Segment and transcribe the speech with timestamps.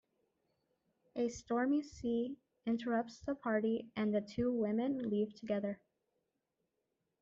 [1.15, 5.79] A stormy sea interrupts the party and the two women leave together.